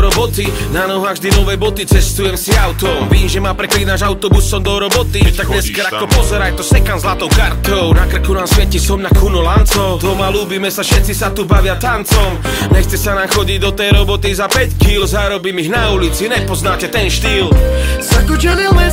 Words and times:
roboty 0.00 0.44
Na 0.72 0.90
nohách 0.90 1.20
vždy 1.20 1.28
nové 1.36 1.56
boty, 1.56 1.86
cestujem 1.86 2.36
si 2.36 2.50
autom. 2.56 3.08
Vím, 3.12 3.28
že 3.28 3.40
ma 3.40 3.54
preklínaš 3.54 4.02
autobusom 4.02 4.62
do 4.64 4.78
roboty. 4.78 5.20
Tak 5.36 5.46
dneska 5.46 5.86
ako 5.92 6.06
pozeraj, 6.10 6.56
to 6.58 6.64
sekam 6.64 6.98
zlatou 6.98 7.28
kartou. 7.28 7.92
Na 7.94 8.08
krku 8.08 8.34
nám 8.34 8.48
svieti 8.48 8.80
som 8.80 8.98
na 8.98 9.12
kuno 9.12 9.44
lanco 9.44 10.00
Doma 10.00 10.32
ľúbime 10.32 10.72
sa, 10.72 10.82
všetci 10.82 11.12
sa 11.14 11.30
tu 11.30 11.44
bavia 11.44 11.76
tancom. 11.76 12.40
Nechce 12.72 12.96
sa 12.96 13.14
nám 13.14 13.28
chodiť 13.28 13.58
do 13.60 13.70
tej 13.76 13.94
roboty 13.94 14.32
za 14.34 14.48
5 14.48 14.80
kg 14.80 15.06
Zarobím 15.06 15.62
ich 15.62 15.70
na 15.70 15.92
ulici, 15.92 16.26
nepoznáte 16.26 16.88
ten 16.88 17.06
štýl. 17.12 17.52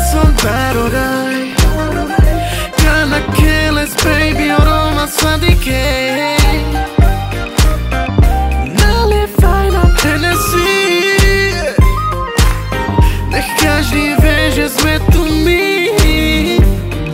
Som 0.07 0.31
parodaj 0.39 0.97
Gonna 0.97 1.06
Nech 13.67 13.83
každý 13.83 14.15
vie, 14.23 14.51
že 14.55 14.65
sme 14.71 14.95
tu 15.11 15.27
my 15.43 15.91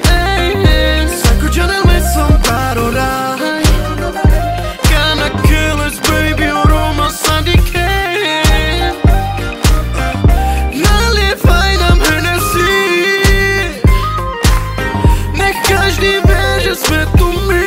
Ej, 0.06 0.54
ej. 0.70 1.02
Zakočenil 1.10 1.82
som 2.14 2.30
parodaj 2.46 3.66
Gonna 4.86 5.34
kill 5.50 5.82
us 5.82 5.98
baby, 6.06 6.46
aroma 6.54 7.10
sladké 7.10 7.90
Nalievaj 10.78 11.72
nám 11.82 11.98
Hennessy 12.06 12.78
Nech 15.34 15.58
každý 15.66 16.22
vie, 16.22 16.50
že 16.70 16.74
sme 16.78 17.02
tu 17.18 17.34
my 17.50 17.54
Milujeme 17.54 17.63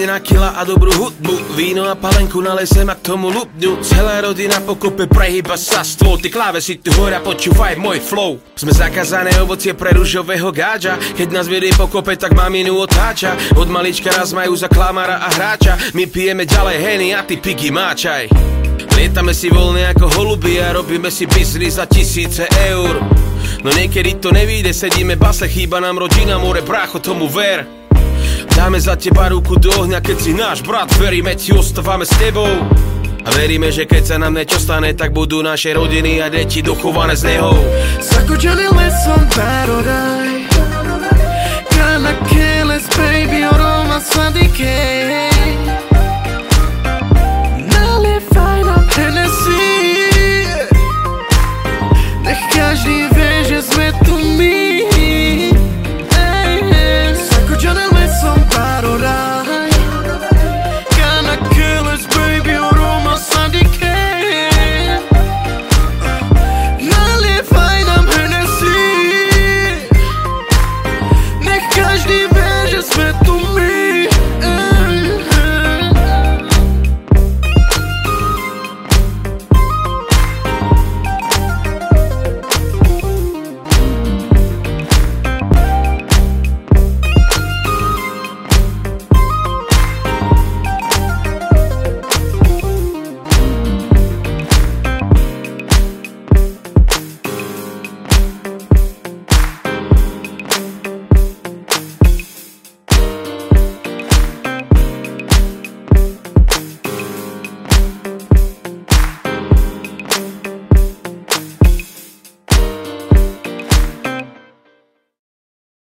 rezne 0.00 0.16
na 0.16 0.20
kila 0.20 0.56
a 0.56 0.64
dobrú 0.64 0.88
hudbu. 0.96 1.60
Víno 1.60 1.84
a 1.84 1.92
palenku 1.92 2.40
nalezem 2.40 2.88
a 2.88 2.96
k 2.96 3.12
tomu 3.12 3.28
lupňu. 3.28 3.84
Celá 3.84 4.24
rodina 4.24 4.56
pokope 4.64 5.04
prehyba 5.04 5.60
sa 5.60 5.84
stôl 5.84 6.16
Ty 6.16 6.32
klávesy 6.32 6.80
tu 6.80 6.88
hora, 6.96 7.20
počúvaj 7.20 7.76
môj 7.76 8.00
flow. 8.00 8.40
Sme 8.56 8.72
zakázané 8.72 9.36
ovocie 9.44 9.76
pre 9.76 9.92
rúžového 9.92 10.48
gáča. 10.56 10.96
Keď 10.96 11.28
nás 11.28 11.52
vedie 11.52 11.76
pokope, 11.76 12.16
tak 12.16 12.32
maminu 12.32 12.80
otáča. 12.80 13.36
Od 13.60 13.68
malička 13.68 14.08
nás 14.16 14.32
majú 14.32 14.56
za 14.56 14.72
klamara 14.72 15.20
a 15.20 15.28
hráča. 15.28 15.76
My 15.92 16.08
pijeme 16.08 16.48
ďalej 16.48 16.76
heny 16.80 17.08
a 17.12 17.20
ty 17.20 17.36
pigy 17.36 17.68
máčaj. 17.68 18.32
Lietame 18.96 19.36
si 19.36 19.52
voľne 19.52 19.92
ako 19.92 20.08
holuby 20.16 20.64
a 20.64 20.72
robíme 20.72 21.12
si 21.12 21.28
biznis 21.28 21.76
za 21.76 21.84
tisíce 21.84 22.48
eur. 22.72 23.00
No 23.60 23.68
niekedy 23.68 24.16
to 24.16 24.32
nevíde, 24.32 24.72
sedíme 24.72 25.20
base, 25.20 25.44
chýba 25.44 25.80
nám 25.80 26.00
rodina, 26.00 26.40
more, 26.40 26.64
brácho, 26.64 27.00
tomu 27.00 27.28
ver 27.28 27.79
Dáme 28.60 28.76
za 28.76 28.92
teba 28.92 29.32
ruku 29.32 29.56
do 29.56 29.72
ohňa, 29.72 30.04
keď 30.04 30.16
si 30.20 30.36
náš 30.36 30.60
brat. 30.60 30.92
Veríme 31.00 31.32
ti, 31.32 31.48
ostávame 31.48 32.04
s 32.04 32.12
tebou. 32.20 32.44
A 33.24 33.28
veríme, 33.32 33.72
že 33.72 33.88
keď 33.88 34.02
sa 34.04 34.16
nám 34.20 34.36
niečo 34.36 34.60
stane, 34.60 34.92
tak 34.92 35.16
budú 35.16 35.40
naše 35.40 35.72
rodiny 35.72 36.20
a 36.20 36.28
deti 36.28 36.60
dochované 36.60 37.16
z 37.16 37.24
neho. 37.24 37.56
Zakočelil 38.04 38.76
som 39.00 39.16
parodaj 39.32 40.44
Kinda 41.72 42.12
kill 42.28 42.68
baby, 43.00 43.48
hold 43.48 43.64
on 43.64 43.88
my 43.88 43.96
Sunday 43.96 44.52
Tennessee. 48.92 49.59